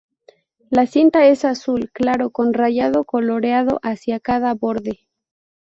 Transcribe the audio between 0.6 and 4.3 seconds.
La cinta es azul claro, con rayado coloreado hacia